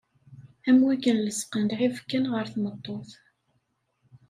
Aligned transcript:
Am 0.69 0.77
wakken 0.85 1.17
lesqen 1.25 1.65
lɛib 1.71 1.95
kan 2.09 2.25
ɣer 2.33 2.45
tmeṭṭut. 2.53 3.09